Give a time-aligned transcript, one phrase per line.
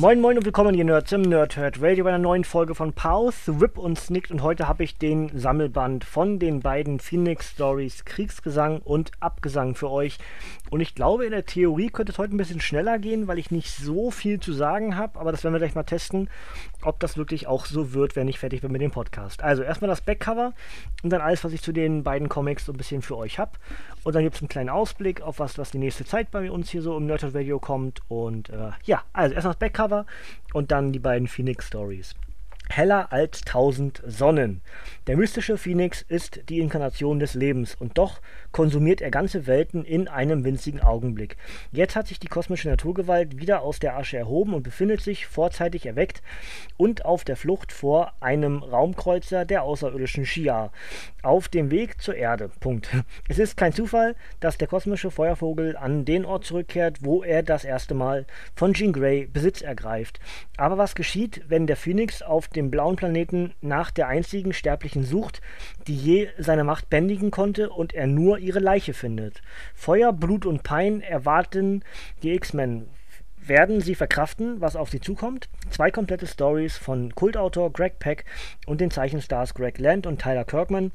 [0.00, 3.60] Moin Moin und willkommen ihr Nerds im Nerdhurt Radio bei einer neuen Folge von Pause,
[3.60, 4.30] Rip und Snicked.
[4.30, 9.90] Und heute habe ich den Sammelband von den beiden Phoenix Stories Kriegsgesang und Abgesang für
[9.90, 10.16] euch
[10.70, 13.50] und ich glaube in der Theorie könnte es heute ein bisschen schneller gehen, weil ich
[13.50, 16.30] nicht so viel zu sagen habe, aber das werden wir gleich mal testen,
[16.82, 19.42] ob das wirklich auch so wird, wenn ich fertig bin mit dem Podcast.
[19.42, 20.54] Also erstmal das Backcover
[21.02, 23.52] und dann alles, was ich zu den beiden Comics so ein bisschen für euch habe
[24.04, 26.70] und dann gibt es einen kleinen Ausblick auf was, was die nächste Zeit bei uns
[26.70, 30.06] hier so im Nerdhurt Radio kommt und äh, ja, also erstmal das Backcover Cover
[30.52, 32.14] und dann die beiden Phoenix Stories.
[32.70, 34.60] Heller als tausend Sonnen.
[35.08, 38.20] Der mystische Phoenix ist die Inkarnation des Lebens und doch
[38.52, 41.36] konsumiert er ganze Welten in einem winzigen Augenblick.
[41.72, 45.84] Jetzt hat sich die kosmische Naturgewalt wieder aus der Asche erhoben und befindet sich vorzeitig
[45.84, 46.22] erweckt
[46.76, 50.70] und auf der Flucht vor einem Raumkreuzer der außerirdischen Shia
[51.22, 52.50] auf dem Weg zur Erde.
[52.60, 52.88] Punkt.
[53.28, 57.64] Es ist kein Zufall, dass der kosmische Feuervogel an den Ort zurückkehrt, wo er das
[57.64, 60.20] erste Mal von Jean Grey Besitz ergreift.
[60.56, 65.40] Aber was geschieht, wenn der Phoenix auf dem blauen Planeten nach der einzigen Sterblichen sucht,
[65.86, 69.40] die je seine Macht bändigen konnte und er nur ihre Leiche findet?
[69.72, 71.84] Feuer, Blut und Pein erwarten
[72.24, 72.88] die X-Men
[73.42, 75.48] werden sie verkraften, was auf sie zukommt.
[75.70, 78.24] Zwei komplette Stories von Kultautor Greg Peck
[78.66, 80.92] und den Zeichenstars Greg Land und Tyler Kirkman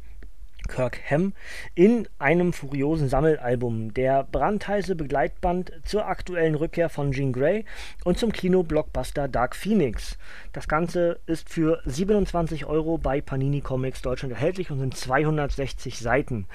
[0.67, 1.33] Kirkham
[1.73, 3.93] in einem furiosen Sammelalbum.
[3.93, 7.65] Der brandheiße Begleitband zur aktuellen Rückkehr von Jean Grey
[8.03, 10.17] und zum Kino-Blockbuster Dark Phoenix.
[10.53, 16.47] Das Ganze ist für 27 Euro bei Panini Comics Deutschland erhältlich und sind 260 Seiten.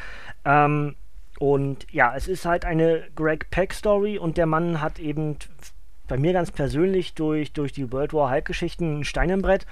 [0.45, 0.97] Ähm,
[1.39, 5.37] und ja, es ist halt eine Greg Peck Story und der Mann hat eben
[6.11, 9.65] bei mir ganz persönlich durch, durch die World War Halbgeschichten ein Stein im Brett.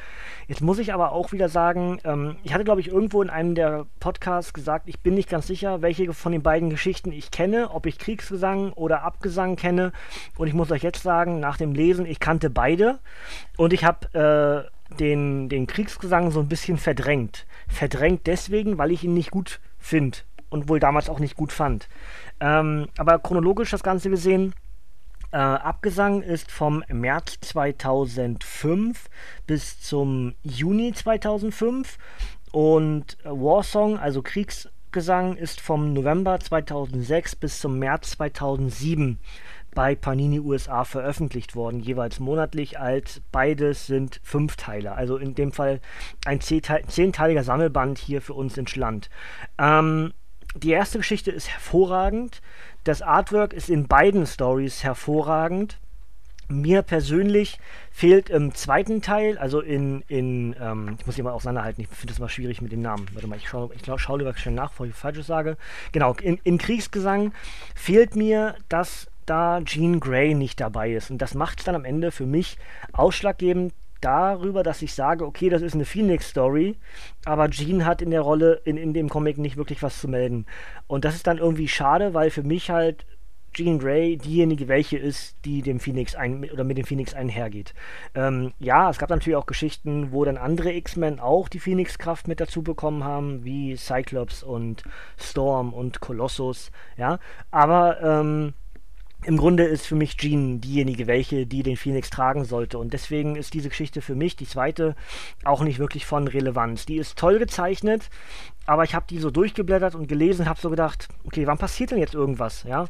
[0.46, 3.56] Jetzt muss ich aber auch wieder sagen, ähm, ich hatte, glaube ich, irgendwo in einem
[3.56, 7.70] der Podcasts gesagt, ich bin nicht ganz sicher, welche von den beiden Geschichten ich kenne,
[7.72, 9.92] ob ich Kriegsgesang oder Abgesang kenne.
[10.36, 13.00] Und ich muss euch jetzt sagen, nach dem Lesen, ich kannte beide.
[13.56, 17.46] Und ich habe äh, den, den Kriegsgesang so ein bisschen verdrängt.
[17.66, 20.18] Verdrängt deswegen, weil ich ihn nicht gut finde
[20.50, 21.88] und wohl damals auch nicht gut fand.
[22.38, 24.54] Ähm, aber chronologisch das Ganze gesehen,
[25.32, 29.08] äh, Abgesang ist vom März 2005
[29.46, 31.98] bis zum Juni 2005
[32.52, 39.18] und Warsong, also Kriegsgesang, ist vom November 2006 bis zum März 2007
[39.74, 44.96] bei Panini USA veröffentlicht worden, jeweils monatlich als beides sind Fünfteiler.
[44.96, 45.80] Also in dem Fall
[46.24, 49.10] ein zehnteiliger Sammelband hier für uns ins Land.
[49.58, 50.14] Ähm,
[50.54, 52.40] die erste Geschichte ist hervorragend.
[52.84, 55.78] Das Artwork ist in beiden Stories hervorragend.
[56.50, 57.58] Mir persönlich
[57.90, 62.14] fehlt im zweiten Teil, also in, in ähm, ich muss hier mal auseinanderhalten, ich finde
[62.14, 63.06] das mal schwierig mit dem Namen.
[63.12, 65.58] Warte mal, ich schaue ich schau lieber schnell nach, bevor ich Falsches sage.
[65.92, 67.34] Genau, in, in Kriegsgesang
[67.74, 71.10] fehlt mir, dass da Jean Grey nicht dabei ist.
[71.10, 72.56] Und das macht es dann am Ende für mich
[72.94, 76.76] ausschlaggebend, darüber, dass ich sage, okay, das ist eine Phoenix-Story,
[77.24, 80.46] aber Jean hat in der Rolle, in, in dem Comic nicht wirklich was zu melden.
[80.86, 83.04] Und das ist dann irgendwie schade, weil für mich halt
[83.54, 87.74] Jean Grey diejenige welche ist, die dem Phoenix ein, oder mit dem Phoenix einhergeht.
[88.14, 92.40] Ähm, ja, es gab natürlich auch Geschichten, wo dann andere X-Men auch die Phoenix-Kraft mit
[92.40, 94.84] dazu bekommen haben, wie Cyclops und
[95.16, 97.18] Storm und Colossus, ja.
[97.50, 98.54] Aber ähm,
[99.24, 102.78] im Grunde ist für mich Jean diejenige, welche, die den Phoenix tragen sollte.
[102.78, 104.94] Und deswegen ist diese Geschichte für mich, die zweite,
[105.44, 106.86] auch nicht wirklich von Relevanz.
[106.86, 108.10] Die ist toll gezeichnet,
[108.64, 111.98] aber ich habe die so durchgeblättert und gelesen, habe so gedacht, okay, wann passiert denn
[111.98, 112.62] jetzt irgendwas?
[112.62, 112.84] Ja,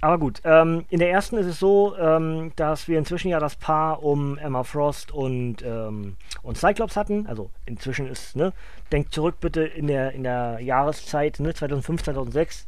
[0.00, 0.40] aber gut.
[0.44, 4.36] Ähm, in der ersten ist es so, ähm, dass wir inzwischen ja das Paar um
[4.38, 7.26] Emma Frost und ähm, und Cyclops hatten.
[7.26, 8.52] Also inzwischen ist, ne,
[8.90, 12.66] denkt zurück bitte in der in der Jahreszeit, ne, 2005, 2006.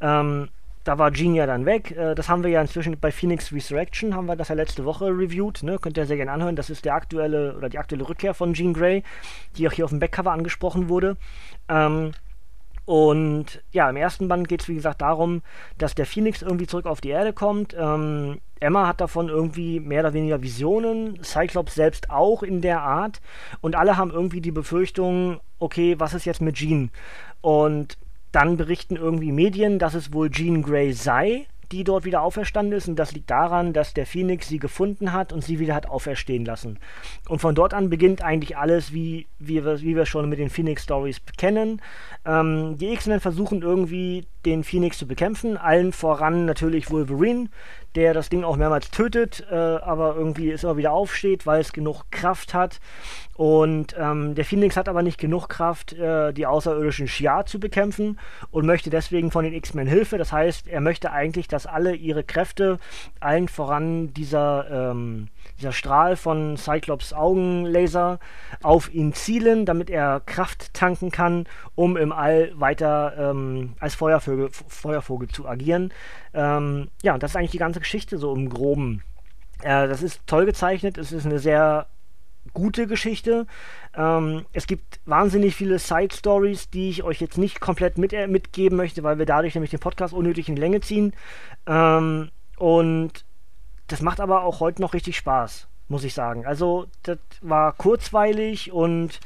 [0.00, 0.48] Ähm,
[0.88, 1.90] da war Jean ja dann weg.
[1.90, 5.06] Äh, das haben wir ja inzwischen bei Phoenix Resurrection, haben wir das ja letzte Woche
[5.06, 5.62] reviewed.
[5.62, 5.78] Ne?
[5.78, 6.56] Könnt ihr sehr gerne anhören.
[6.56, 9.02] Das ist der aktuelle oder die aktuelle Rückkehr von Jean Grey,
[9.56, 11.18] die auch hier auf dem Backcover angesprochen wurde.
[11.68, 12.12] Ähm,
[12.86, 15.42] und ja, im ersten Band geht es wie gesagt darum,
[15.76, 17.76] dass der Phoenix irgendwie zurück auf die Erde kommt.
[17.78, 23.20] Ähm, Emma hat davon irgendwie mehr oder weniger Visionen, Cyclops selbst auch in der Art.
[23.60, 26.90] Und alle haben irgendwie die Befürchtung, okay, was ist jetzt mit Jean?
[27.42, 27.98] Und
[28.38, 32.86] dann berichten irgendwie Medien, dass es wohl Jean Grey sei, die dort wieder auferstanden ist.
[32.86, 36.44] Und das liegt daran, dass der Phoenix sie gefunden hat und sie wieder hat auferstehen
[36.44, 36.78] lassen.
[37.28, 40.50] Und von dort an beginnt eigentlich alles, wie, wie, wir, wie wir schon mit den
[40.50, 41.82] Phoenix Stories kennen.
[42.24, 47.48] Ähm, die X-Men versuchen irgendwie den Phoenix zu bekämpfen, allen voran natürlich Wolverine,
[47.94, 51.72] der das Ding auch mehrmals tötet, äh, aber irgendwie es immer wieder aufsteht, weil es
[51.72, 52.80] genug Kraft hat.
[53.34, 58.18] Und ähm, der Phoenix hat aber nicht genug Kraft, äh, die außerirdischen Shi'ar zu bekämpfen
[58.50, 60.18] und möchte deswegen von den X-Men Hilfe.
[60.18, 62.78] Das heißt, er möchte eigentlich, dass alle ihre Kräfte,
[63.20, 68.18] allen voran dieser, ähm, dieser Strahl von Cyclops Augenlaser,
[68.62, 74.50] auf ihn zielen, damit er Kraft tanken kann, um im All weiter ähm, als Feuervögel,
[74.50, 75.92] Feuervogel zu agieren.
[76.34, 79.02] Ähm, ja, das ist eigentlich die ganze Geschichte so im Groben.
[79.62, 81.86] Äh, das ist toll gezeichnet, es ist eine sehr
[82.54, 83.46] gute Geschichte.
[83.96, 88.76] Ähm, es gibt wahnsinnig viele Side-Stories, die ich euch jetzt nicht komplett mit, äh, mitgeben
[88.76, 91.12] möchte, weil wir dadurch nämlich den Podcast unnötig in die Länge ziehen.
[91.66, 93.24] Ähm, und
[93.88, 96.46] das macht aber auch heute noch richtig Spaß, muss ich sagen.
[96.46, 99.20] Also, das war kurzweilig und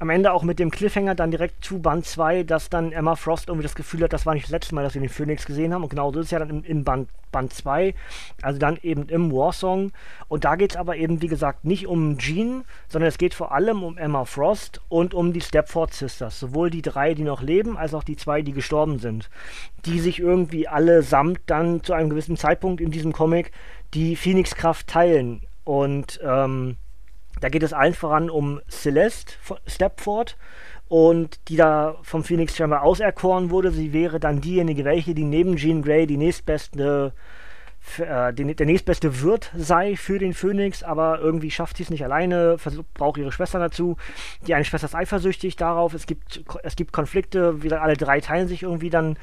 [0.00, 3.48] am Ende auch mit dem Cliffhanger dann direkt zu Band 2, dass dann Emma Frost
[3.48, 5.74] irgendwie das Gefühl hat, das war nicht das letzte Mal, dass wir den Phoenix gesehen
[5.74, 5.82] haben.
[5.82, 7.94] Und genau so ist es ja dann in, in Band, Band 2,
[8.40, 9.92] also dann eben im Warsong.
[10.28, 13.52] Und da geht es aber eben, wie gesagt, nicht um Jean, sondern es geht vor
[13.52, 16.40] allem um Emma Frost und um die Stepford Sisters.
[16.40, 19.28] Sowohl die drei, die noch leben, als auch die zwei, die gestorben sind.
[19.84, 23.52] Die sich irgendwie allesamt dann zu einem gewissen Zeitpunkt in diesem Comic
[23.94, 25.42] die Phoenix-Kraft teilen.
[25.64, 26.76] Und, ähm,
[27.40, 29.34] da geht es allen voran um Celeste
[29.66, 30.36] Stepford
[30.88, 33.70] und die da vom Phoenix scheinbar auserkoren wurde.
[33.70, 37.12] Sie wäre dann diejenige, welche die neben Jean Grey die nächstbeste
[37.98, 42.56] äh, der nächstbeste Wirt sei für den Phönix, aber irgendwie schafft sie es nicht alleine,
[42.94, 43.96] braucht ihre Schwester dazu.
[44.46, 45.94] Die eine Schwester ist eifersüchtig darauf.
[45.94, 49.16] Es gibt, es gibt Konflikte, wieder alle drei teilen sich irgendwie dann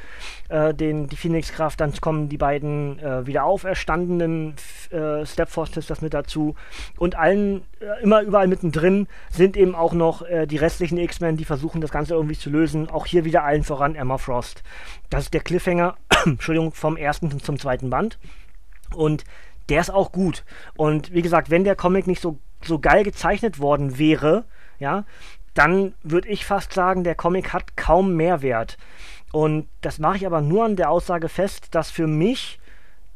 [0.50, 1.80] äh, den, die Phoenix-Kraft.
[1.80, 4.56] Dann kommen die beiden äh, wieder auferstandenen
[4.92, 6.56] äh, Stepford-Sisters mit dazu.
[6.98, 11.46] Und allen, äh, immer überall mittendrin, sind eben auch noch äh, die restlichen X-Men, die
[11.46, 12.90] versuchen, das Ganze irgendwie zu lösen.
[12.90, 14.64] Auch hier wieder allen voran Emma Frost.
[15.10, 15.96] Das ist der Cliffhanger,
[16.26, 18.18] Entschuldigung, vom ersten zum zweiten Band.
[18.94, 19.24] Und
[19.70, 20.44] der ist auch gut.
[20.76, 24.46] Und wie gesagt, wenn der Comic nicht so, so geil gezeichnet worden wäre,
[24.80, 25.06] ja,
[25.54, 28.78] dann würde ich fast sagen, der Comic hat kaum Mehrwert.
[29.32, 32.60] Und das mache ich aber nur an der Aussage fest, dass für mich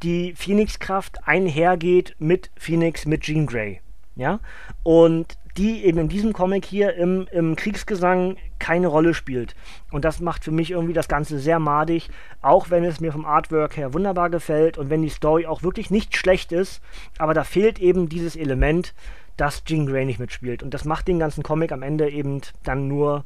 [0.03, 3.81] die Phoenix-Kraft einhergeht mit Phoenix, mit Jean Grey.
[4.15, 4.39] Ja?
[4.83, 9.55] Und die eben in diesem Comic hier im, im Kriegsgesang keine Rolle spielt.
[9.91, 12.09] Und das macht für mich irgendwie das Ganze sehr madig,
[12.41, 15.91] auch wenn es mir vom Artwork her wunderbar gefällt und wenn die Story auch wirklich
[15.91, 16.81] nicht schlecht ist,
[17.17, 18.93] aber da fehlt eben dieses Element,
[19.35, 20.63] dass Jean Grey nicht mitspielt.
[20.63, 23.25] Und das macht den ganzen Comic am Ende eben dann nur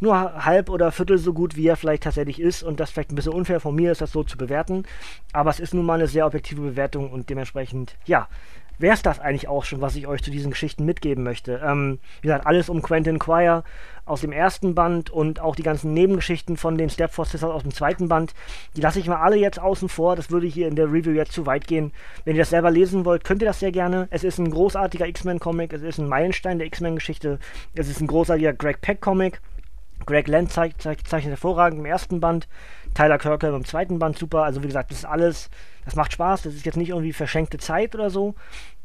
[0.00, 2.62] nur halb oder viertel so gut, wie er vielleicht tatsächlich ist.
[2.62, 4.84] Und das vielleicht ein bisschen unfair von mir ist, das so zu bewerten.
[5.32, 8.28] Aber es ist nun mal eine sehr objektive Bewertung und dementsprechend, ja,
[8.80, 11.60] wäre es das eigentlich auch schon, was ich euch zu diesen Geschichten mitgeben möchte.
[11.62, 13.62] Ähm, wie gesagt, alles um Quentin Quire
[14.06, 17.72] aus dem ersten Band und auch die ganzen Nebengeschichten von den Stepford Sisters aus dem
[17.72, 18.34] zweiten Band.
[18.76, 20.16] Die lasse ich mal alle jetzt außen vor.
[20.16, 21.92] Das würde hier in der Review jetzt zu weit gehen.
[22.24, 24.08] Wenn ihr das selber lesen wollt, könnt ihr das sehr gerne.
[24.10, 25.72] Es ist ein großartiger X-Men-Comic.
[25.72, 27.38] Es ist ein Meilenstein der X-Men-Geschichte.
[27.74, 29.40] Es ist ein großartiger Greg Peck-Comic.
[30.06, 32.48] Greg Land zeichnet, zeichnet hervorragend im ersten Band.
[32.94, 34.42] Tyler Kirkham im zweiten Band super.
[34.42, 35.50] Also wie gesagt, das ist alles,
[35.84, 36.42] das macht Spaß.
[36.42, 38.34] Das ist jetzt nicht irgendwie verschenkte Zeit oder so.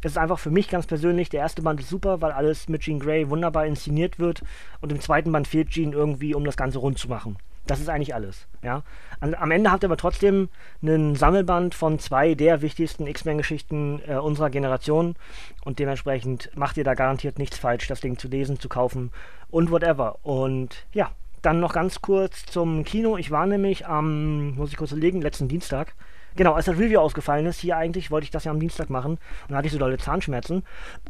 [0.02, 2.82] Das ist einfach für mich ganz persönlich, der erste Band ist super, weil alles mit
[2.82, 4.44] Jean Grey wunderbar inszeniert wird.
[4.82, 7.38] Und im zweiten Band fehlt Jean irgendwie, um das Ganze rund zu machen.
[7.68, 8.48] Das ist eigentlich alles.
[8.62, 8.84] Ja?
[9.20, 10.50] Am Ende habt ihr aber trotzdem
[10.82, 15.16] einen Sammelband von zwei der wichtigsten X-Men-Geschichten äh, unserer Generation.
[15.64, 19.12] Und dementsprechend macht ihr da garantiert nichts falsch, das Ding zu lesen, zu kaufen
[19.50, 20.20] und whatever.
[20.24, 23.18] Und ja, dann noch ganz kurz zum Kino.
[23.18, 25.94] Ich war nämlich am, muss ich kurz überlegen, letzten Dienstag.
[26.36, 29.12] Genau, als das Review ausgefallen ist, hier eigentlich wollte ich das ja am Dienstag machen.
[29.14, 29.20] Und
[29.50, 30.64] dann hatte ich so dolle Zahnschmerzen.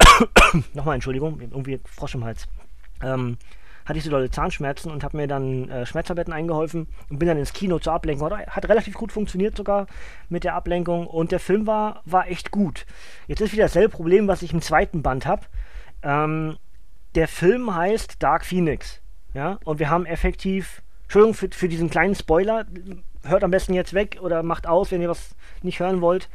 [0.74, 2.48] Nochmal Entschuldigung, irgendwie Frosch im Hals.
[3.02, 3.38] Ähm,
[3.86, 7.38] hatte ich so dolle Zahnschmerzen und habe mir dann äh, Schmerztabletten eingeholfen und bin dann
[7.38, 8.32] ins Kino zur Ablenkung.
[8.32, 9.88] Hat relativ gut funktioniert sogar
[10.28, 12.86] mit der Ablenkung und der Film war, war echt gut.
[13.28, 15.44] Jetzt ist wieder dasselbe Problem, was ich im zweiten Band habe.
[16.02, 16.58] Ähm,
[17.14, 19.02] der Film heißt Dark Phoenix.
[19.34, 22.66] Ja, und wir haben effektiv, Entschuldigung für, für diesen kleinen Spoiler,
[23.24, 26.30] hört am besten jetzt weg oder macht aus, wenn ihr was nicht hören wollt.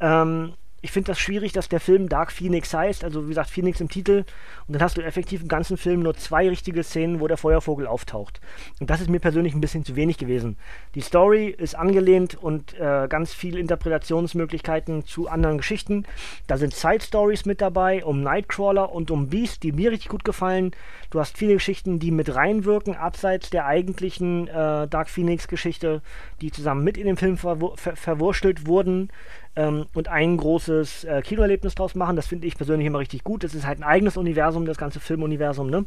[0.00, 0.54] Ähm,
[0.86, 3.88] ich finde das schwierig, dass der Film Dark Phoenix heißt, also wie gesagt, Phoenix im
[3.88, 4.24] Titel,
[4.68, 7.88] und dann hast du effektiv im ganzen Film nur zwei richtige Szenen, wo der Feuervogel
[7.88, 8.40] auftaucht.
[8.78, 10.56] Und das ist mir persönlich ein bisschen zu wenig gewesen.
[10.94, 16.04] Die Story ist angelehnt und äh, ganz viele Interpretationsmöglichkeiten zu anderen Geschichten.
[16.46, 20.70] Da sind Side-Stories mit dabei, um Nightcrawler und um Beast, die mir richtig gut gefallen.
[21.10, 26.00] Du hast viele Geschichten, die mit reinwirken, abseits der eigentlichen äh, Dark Phoenix-Geschichte,
[26.40, 29.10] die zusammen mit in den Film verwur ver verwurstelt wurden
[29.56, 32.16] ähm, und ein großes äh, Kinoerlebnis draus machen.
[32.16, 33.42] Das finde ich persönlich immer richtig gut.
[33.42, 35.86] Das ist halt ein eigenes Universum, das ganze Filmuniversum, ne?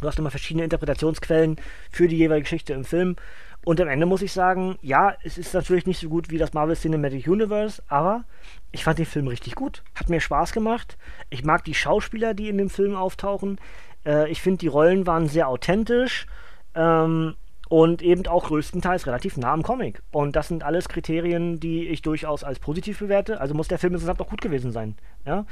[0.00, 1.56] Du hast immer verschiedene Interpretationsquellen
[1.90, 3.16] für die jeweilige Geschichte im Film.
[3.64, 6.52] Und am Ende muss ich sagen, ja, es ist natürlich nicht so gut wie das
[6.52, 8.24] Marvel Cinematic Universe, aber
[8.72, 9.82] ich fand den Film richtig gut.
[9.94, 10.98] Hat mir Spaß gemacht.
[11.30, 13.58] Ich mag die Schauspieler, die in dem Film auftauchen.
[14.04, 16.26] Äh, ich finde, die Rollen waren sehr authentisch.
[16.74, 17.36] Ähm,
[17.74, 20.00] und eben auch größtenteils relativ nah am Comic.
[20.12, 23.40] Und das sind alles Kriterien, die ich durchaus als positiv bewerte.
[23.40, 24.94] Also muss der Film insgesamt auch gut gewesen sein.
[25.26, 25.44] Ja?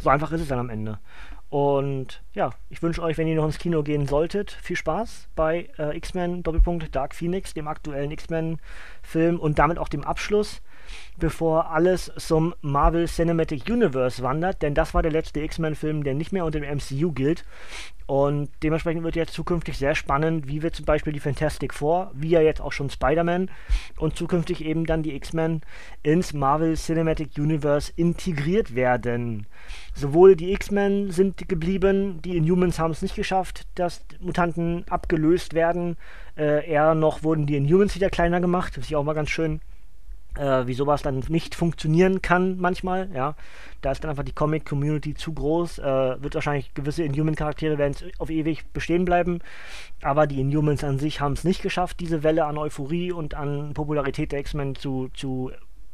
[0.00, 0.98] So einfach ist es dann am Ende.
[1.50, 5.68] Und ja, ich wünsche euch, wenn ihr noch ins Kino gehen solltet, viel Spaß bei
[5.78, 10.60] äh, X-Men Doppelpunkt Dark Phoenix, dem aktuellen X-Men-Film und damit auch dem Abschluss
[11.18, 16.32] bevor alles zum Marvel Cinematic Universe wandert, denn das war der letzte X-Men-Film, der nicht
[16.32, 17.44] mehr unter dem MCU gilt.
[18.08, 22.30] Und dementsprechend wird jetzt zukünftig sehr spannend, wie wir zum Beispiel die Fantastic Four, wie
[22.30, 23.50] ja jetzt auch schon Spider-Man
[23.98, 25.60] und zukünftig eben dann die X-Men
[26.02, 29.46] ins Marvel Cinematic Universe integriert werden.
[29.92, 35.98] Sowohl die X-Men sind geblieben, die Inhumans haben es nicht geschafft, dass Mutanten abgelöst werden.
[36.34, 39.28] Äh, eher noch wurden die Inhumans wieder kleiner gemacht, das ist ja auch mal ganz
[39.28, 39.60] schön
[40.38, 43.34] äh, wie sowas dann nicht funktionieren kann manchmal, ja.
[43.80, 48.30] Da ist dann einfach die Comic-Community zu groß, äh, wird wahrscheinlich gewisse Inhuman-Charaktere werden auf
[48.30, 49.40] ewig bestehen bleiben,
[50.02, 53.74] aber die Inhumans an sich haben es nicht geschafft, diese Welle an Euphorie und an
[53.74, 55.52] Popularität der X-Men zu, zu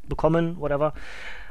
[0.08, 0.94] bekommen, whatever.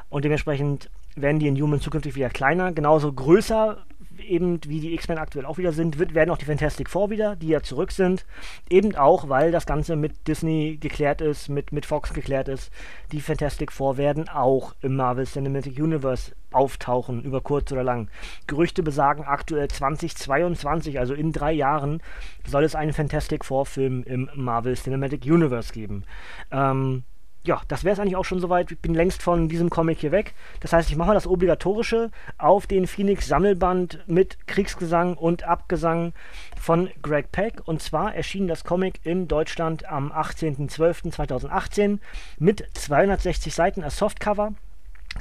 [0.09, 3.77] Und dementsprechend werden die Inhumans zukünftig wieder kleiner, genauso größer
[4.23, 7.35] eben wie die X-Men aktuell auch wieder sind, wird, werden auch die Fantastic Four wieder,
[7.35, 8.25] die ja zurück sind.
[8.69, 12.71] Eben auch, weil das Ganze mit Disney geklärt ist, mit, mit Fox geklärt ist.
[13.11, 18.09] Die Fantastic Four werden auch im Marvel Cinematic Universe auftauchen, über kurz oder lang.
[18.47, 22.01] Gerüchte besagen aktuell 2022, also in drei Jahren,
[22.45, 26.03] soll es einen Fantastic Four-Film im Marvel Cinematic Universe geben.
[26.51, 27.03] Ähm,
[27.45, 28.71] ja, das wäre es eigentlich auch schon soweit.
[28.71, 30.33] Ich bin längst von diesem Comic hier weg.
[30.61, 36.13] Das heißt, ich mache mal das Obligatorische auf den Phoenix Sammelband mit Kriegsgesang und Abgesang
[36.59, 37.61] von Greg Peck.
[37.65, 41.99] Und zwar erschien das Comic in Deutschland am 18.12.2018
[42.39, 44.53] mit 260 Seiten als Softcover.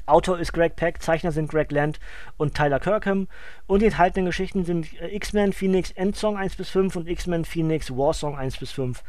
[0.06, 2.00] Autor ist Greg Peck, Zeichner sind Greg Land
[2.36, 3.28] und Tyler Kirkham.
[3.66, 7.90] Und die enthaltenen Geschichten sind äh, X-Men Phoenix Endsong 1 bis 5 und X-Men Phoenix
[7.90, 9.02] Warsong 1 bis 5.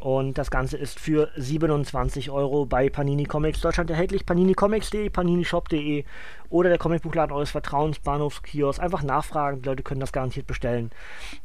[0.00, 4.26] Und das Ganze ist für 27 Euro bei Panini Comics Deutschland erhältlich.
[4.26, 6.04] paninicomics.de, paninishop.de
[6.50, 8.80] oder der Comicbuchladen eures Vertrauens, Bahnhofskiosk.
[8.80, 10.90] Einfach nachfragen, die Leute können das garantiert bestellen.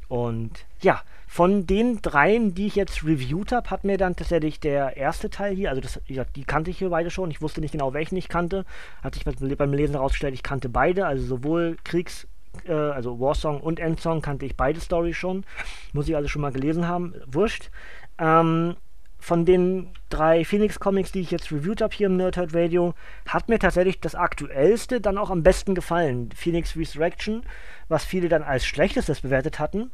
[0.08, 4.98] Und ja, von den dreien, die ich jetzt reviewed habe, hat mir dann tatsächlich der
[4.98, 7.29] erste Teil hier, also das, ja, die kannte ich hier beide schon.
[7.29, 8.65] Ich wusste nicht genau, welchen ich kannte.
[9.03, 12.27] Hat sich beim Lesen herausgestellt, ich kannte beide, also sowohl Kriegs-
[12.67, 15.45] äh, also Warsong und Endsong kannte ich beide Stories schon.
[15.93, 17.13] Muss ich also schon mal gelesen haben.
[17.27, 17.69] Wurscht.
[18.17, 18.75] Ähm,
[19.19, 22.95] von den drei Phoenix Comics, die ich jetzt reviewed habe hier im Nerdhead Radio,
[23.27, 26.31] hat mir tatsächlich das aktuellste dann auch am besten gefallen.
[26.36, 27.43] Phoenix Resurrection,
[27.88, 29.91] was viele dann als schlechtestes bewertet hatten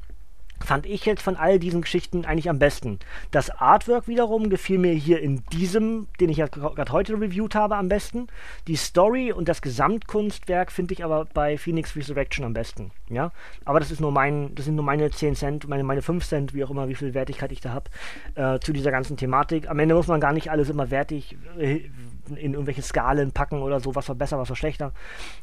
[0.63, 2.99] fand ich jetzt von all diesen Geschichten eigentlich am besten.
[3.31, 7.75] Das Artwork wiederum gefiel mir hier in diesem, den ich ja gerade heute reviewed habe,
[7.75, 8.27] am besten.
[8.67, 12.91] Die Story und das Gesamtkunstwerk finde ich aber bei Phoenix Resurrection am besten.
[13.09, 13.31] Ja,
[13.65, 16.53] aber das ist nur mein, das sind nur meine 10 Cent, meine, meine 5 Cent,
[16.53, 17.89] wie auch immer, wie viel Wertigkeit ich da habe,
[18.35, 19.69] äh, zu dieser ganzen Thematik.
[19.69, 21.81] Am Ende muss man gar nicht alles immer wertig äh,
[22.29, 24.91] in irgendwelche Skalen packen oder so, was war besser, was war schlechter.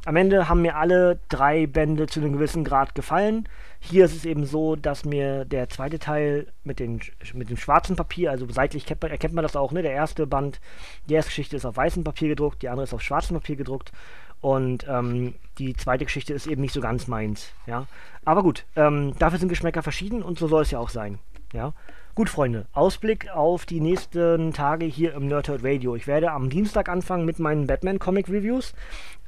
[0.04, 3.48] Am Ende haben mir alle drei Bände zu einem gewissen Grad gefallen.
[3.80, 7.00] Hier ist es eben so, dass mir der zweite Teil mit, den,
[7.34, 9.82] mit dem schwarzen Papier, also seitlich kennt man, erkennt man das auch, ne?
[9.82, 10.60] Der erste Band,
[11.08, 13.92] die erste Geschichte ist auf weißem Papier gedruckt, die andere ist auf schwarzem Papier gedruckt.
[14.40, 17.86] Und ähm, die zweite Geschichte ist eben nicht so ganz meins, ja.
[18.24, 21.20] Aber gut, ähm, dafür sind Geschmäcker verschieden und so soll es ja auch sein,
[21.52, 21.72] ja.
[22.14, 25.96] Gut, Freunde, Ausblick auf die nächsten Tage hier im Nerdhurt Radio.
[25.96, 28.74] Ich werde am Dienstag anfangen mit meinen Batman-Comic-Reviews.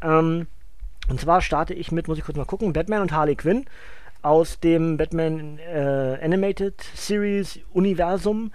[0.02, 0.46] Ähm,
[1.08, 3.64] und zwar starte ich mit, muss ich kurz mal gucken, Batman und Harley Quinn
[4.20, 8.52] aus dem Batman äh, Animated Series Universum,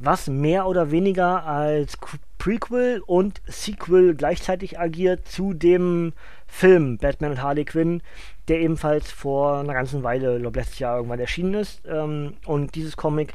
[0.00, 1.96] was mehr oder weniger als
[2.38, 6.14] Prequel und Sequel gleichzeitig agiert zu dem
[6.48, 8.02] Film Batman und Harley Quinn,
[8.48, 11.82] der ebenfalls vor einer ganzen Weile, ich glaube letztes Jahr irgendwann erschienen ist.
[11.86, 13.34] Ähm, und dieses Comic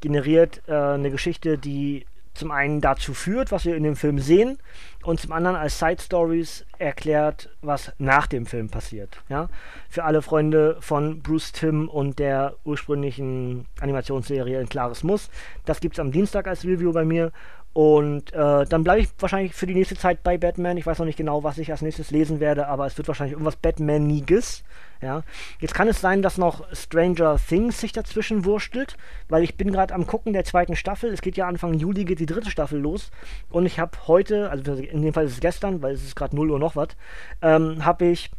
[0.00, 4.58] generiert äh, eine Geschichte, die zum einen dazu führt, was wir in dem Film sehen,
[5.02, 9.20] und zum anderen als Side Stories erklärt, was nach dem Film passiert.
[9.28, 9.48] Ja?
[9.88, 15.30] Für alle Freunde von Bruce Timm und der ursprünglichen Animationsserie Ein klares Muss.
[15.64, 17.32] Das gibt es am Dienstag als Review bei mir.
[17.72, 20.76] Und äh, dann bleibe ich wahrscheinlich für die nächste Zeit bei Batman.
[20.76, 23.32] Ich weiß noch nicht genau, was ich als nächstes lesen werde, aber es wird wahrscheinlich
[23.32, 24.64] irgendwas Batmaniges.
[25.00, 25.22] Ja.
[25.60, 28.96] Jetzt kann es sein, dass noch Stranger Things sich dazwischen wurstelt,
[29.28, 31.12] weil ich bin gerade am gucken der zweiten Staffel.
[31.12, 33.10] Es geht ja Anfang Juli geht die dritte Staffel los
[33.50, 36.36] und ich habe heute, also in dem Fall ist es gestern, weil es ist gerade
[36.36, 36.88] 0 Uhr noch was,
[37.40, 38.30] ähm, habe ich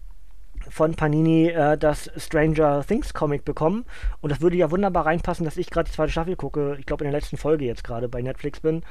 [0.70, 3.86] von Panini äh, das Stranger Things Comic bekommen.
[4.22, 6.78] Und das würde ja wunderbar reinpassen, dass ich gerade die zweite Staffel gucke.
[6.80, 8.84] Ich glaube, in der letzten Folge jetzt gerade bei Netflix bin.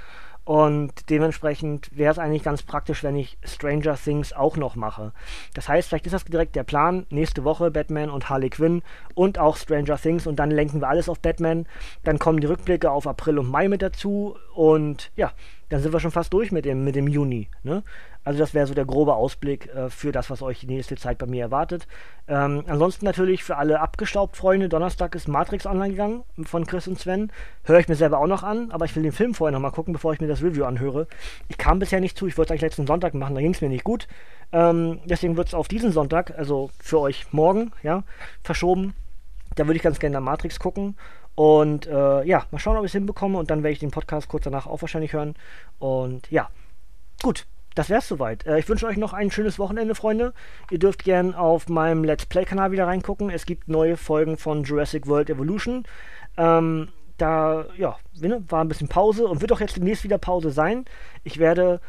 [0.44, 5.12] Und dementsprechend wäre es eigentlich ganz praktisch, wenn ich Stranger Things auch noch mache.
[5.54, 7.06] Das heißt, vielleicht ist das direkt der Plan.
[7.11, 8.82] Nächste Woche Batman und Harley Quinn
[9.14, 11.66] und auch Stranger Things und dann lenken wir alles auf Batman.
[12.04, 15.32] Dann kommen die Rückblicke auf April und Mai mit dazu und ja,
[15.70, 17.48] dann sind wir schon fast durch mit dem, mit dem Juni.
[17.62, 17.82] Ne?
[18.24, 21.16] Also das wäre so der grobe Ausblick äh, für das, was euch die nächste Zeit
[21.16, 21.86] bei mir erwartet.
[22.28, 26.98] Ähm, ansonsten natürlich für alle abgestaubt Freunde, Donnerstag ist Matrix online gegangen von Chris und
[26.98, 27.32] Sven.
[27.64, 29.92] Höre ich mir selber auch noch an, aber ich will den Film vorher nochmal gucken,
[29.92, 31.06] bevor ich mir das Review anhöre.
[31.48, 33.60] Ich kam bisher nicht zu, ich wollte es eigentlich letzten Sonntag machen, da ging es
[33.60, 34.06] mir nicht gut.
[34.52, 38.02] Ähm, deswegen wird es auf diesen Sonntag, also für euch morgen, ja,
[38.42, 38.94] verschoben.
[39.54, 40.96] Da würde ich ganz gerne Matrix gucken.
[41.34, 43.38] Und äh, ja, mal schauen, ob ich es hinbekomme.
[43.38, 45.34] Und dann werde ich den Podcast kurz danach auch wahrscheinlich hören.
[45.78, 46.50] Und ja,
[47.22, 48.46] gut, das wär's soweit.
[48.46, 50.32] Äh, ich wünsche euch noch ein schönes Wochenende, Freunde.
[50.70, 53.30] Ihr dürft gern auf meinem Let's Play-Kanal wieder reingucken.
[53.30, 55.84] Es gibt neue Folgen von Jurassic World Evolution.
[56.37, 60.50] Ähm, da, ja, ne, war ein bisschen Pause und wird auch jetzt demnächst wieder Pause
[60.50, 60.84] sein.
[61.22, 61.80] Ich werde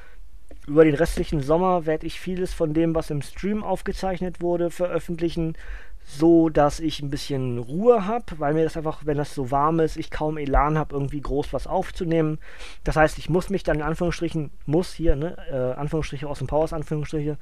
[0.68, 5.56] über den restlichen Sommer werde ich vieles von dem, was im Stream aufgezeichnet wurde, veröffentlichen
[6.04, 9.80] so, dass ich ein bisschen Ruhe habe, weil mir das einfach, wenn das so warm
[9.80, 12.40] ist, ich kaum Elan habe, irgendwie groß was aufzunehmen.
[12.84, 16.48] Das heißt, ich muss mich dann in Anführungsstrichen, muss hier, ne, äh, Anführungsstriche aus dem
[16.48, 17.38] Powers, Anführungsstriche,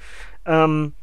[0.46, 0.94] ähm,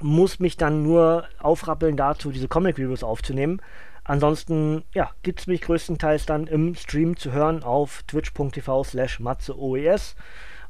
[0.00, 3.60] muss mich dann nur aufrappeln dazu, diese Comic-Reviews aufzunehmen.
[4.04, 10.14] Ansonsten, ja, gibt es mich größtenteils dann im Stream zu hören auf twitch.tv slash matzeoes.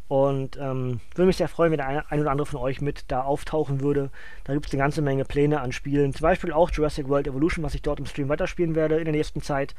[0.06, 3.04] Und ähm, würde mich sehr freuen, wenn der ein, ein oder andere von euch mit
[3.08, 4.10] da auftauchen würde.
[4.44, 6.12] Da gibt es eine ganze Menge Pläne an Spielen.
[6.12, 9.14] Zum Beispiel auch Jurassic World Evolution, was ich dort im Stream weiterspielen werde in der
[9.14, 9.74] nächsten Zeit.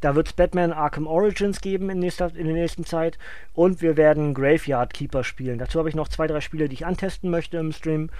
[0.00, 3.18] Da wird es Batman Arkham Origins geben in, nächster, in der nächsten Zeit.
[3.54, 5.58] Und wir werden Graveyard Keeper spielen.
[5.58, 8.10] Dazu habe ich noch zwei, drei Spiele, die ich antesten möchte im Stream.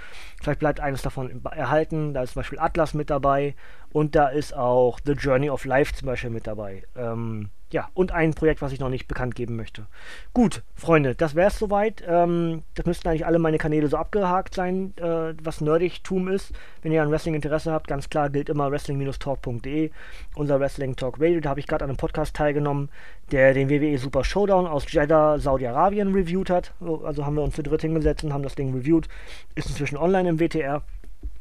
[0.41, 2.15] Vielleicht bleibt eines davon erhalten.
[2.15, 3.57] Da ist zum Beispiel Atlas mit dabei.
[3.91, 6.85] Und da ist auch The Journey of Life zum Beispiel mit dabei.
[6.95, 9.87] Ähm, ja, und ein Projekt, was ich noch nicht bekannt geben möchte.
[10.33, 12.03] Gut, Freunde, das wäre es soweit.
[12.07, 16.53] Ähm, das müssten eigentlich alle meine Kanäle so abgehakt sein, äh, was Nerdigtum ist.
[16.81, 19.91] Wenn ihr an Wrestling Interesse habt, ganz klar gilt immer wrestling-talk.de,
[20.35, 21.41] unser Wrestling Talk Radio.
[21.41, 22.89] Da habe ich gerade an einem Podcast teilgenommen,
[23.33, 26.73] der den WWE Super Showdown aus Jeddah, Saudi-Arabien reviewt hat.
[26.81, 29.09] Also haben wir uns zu dritt hingesetzt und haben das Ding reviewt.
[29.55, 30.83] Ist inzwischen online im WTR.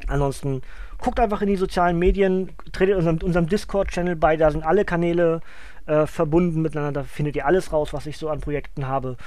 [0.07, 0.61] Ansonsten
[0.99, 5.41] guckt einfach in die sozialen Medien, tretet unserem, unserem Discord-Channel bei, da sind alle Kanäle
[5.87, 7.01] äh, verbunden miteinander.
[7.01, 9.17] Da findet ihr alles raus, was ich so an Projekten habe.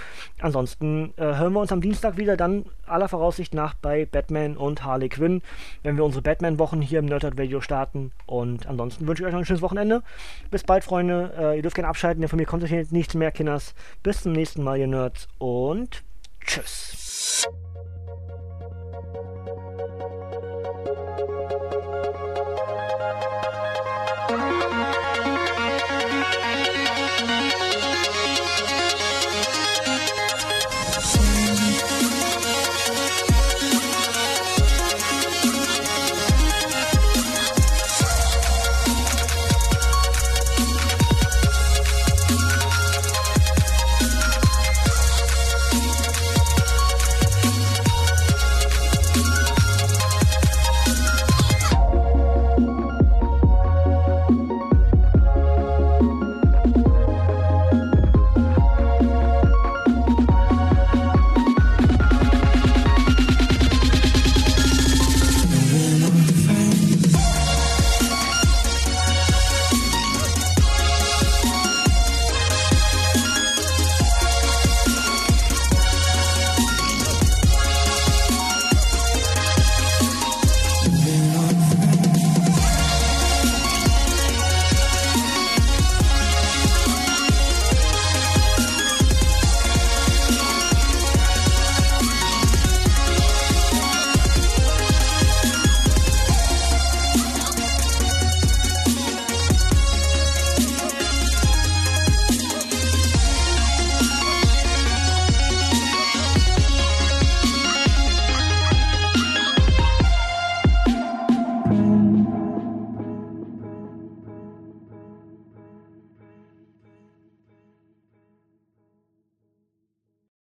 [0.41, 4.85] Ansonsten äh, hören wir uns am Dienstag wieder, dann aller Voraussicht nach bei Batman und
[4.85, 5.43] Harley Quinn,
[5.83, 8.13] wenn wir unsere Batman-Wochen hier im Nerdhard Radio starten.
[8.27, 10.03] Und ansonsten wünsche ich euch noch ein schönes Wochenende.
[10.51, 11.33] Bis bald, Freunde.
[11.37, 13.75] Äh, ihr dürft gerne abschalten, denn von mir kommt euch nichts mehr, Kinders.
[14.03, 15.29] Bis zum nächsten Mal, ihr Nerds.
[15.39, 16.03] Und
[16.45, 17.47] tschüss.